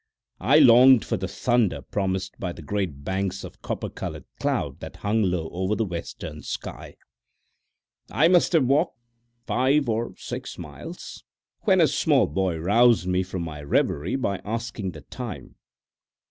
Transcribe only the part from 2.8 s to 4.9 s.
banks of copper coloured cloud